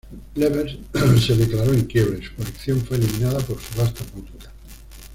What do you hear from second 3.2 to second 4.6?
por subasta pública.